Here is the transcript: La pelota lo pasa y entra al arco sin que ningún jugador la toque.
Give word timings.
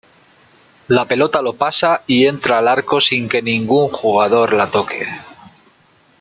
La 0.97 1.03
pelota 1.07 1.41
lo 1.43 1.53
pasa 1.53 2.01
y 2.07 2.25
entra 2.25 2.57
al 2.57 2.67
arco 2.69 2.99
sin 3.01 3.29
que 3.29 3.39
ningún 3.43 3.89
jugador 3.89 4.51
la 4.51 4.71
toque. 4.71 5.05